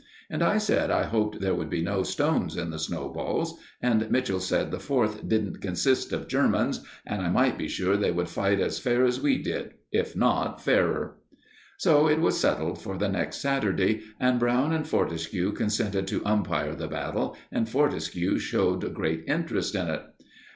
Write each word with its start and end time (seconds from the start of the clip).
And 0.31 0.41
I 0.41 0.57
said 0.57 0.89
I 0.89 1.03
hoped 1.03 1.39
there 1.41 1.53
would 1.53 1.69
be 1.69 1.83
no 1.83 2.01
stones 2.01 2.57
in 2.57 2.71
the 2.71 2.79
snowballs, 2.79 3.59
and 3.83 4.09
Mitchell 4.09 4.39
said 4.39 4.71
the 4.71 4.79
Fourth 4.79 5.27
didn't 5.29 5.61
consist 5.61 6.11
of 6.11 6.27
Germans, 6.27 6.83
and 7.05 7.21
I 7.21 7.29
might 7.29 7.55
be 7.55 7.67
sure 7.67 7.95
they 7.95 8.09
would 8.09 8.27
fight 8.27 8.59
as 8.59 8.79
fair 8.79 9.05
as 9.05 9.21
we 9.21 9.37
did, 9.37 9.75
if 9.91 10.15
not 10.15 10.59
fairer. 10.59 11.17
So 11.77 12.07
it 12.07 12.19
was 12.19 12.39
settled 12.39 12.79
for 12.81 12.97
the 12.97 13.09
next 13.09 13.41
Saturday, 13.41 14.01
and 14.19 14.39
Brown 14.39 14.73
and 14.73 14.87
Fortescue 14.87 15.51
consented 15.51 16.07
to 16.07 16.25
umpire 16.25 16.73
the 16.73 16.87
battle, 16.87 17.37
and 17.51 17.69
Fortescue 17.69 18.39
showed 18.39 18.95
great 18.95 19.23
interest 19.27 19.75
in 19.75 19.87
it. 19.87 20.01